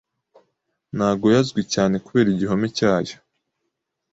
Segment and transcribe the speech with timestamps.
[0.97, 3.15] Nagoya azwi cyane kubera igihome cyayo.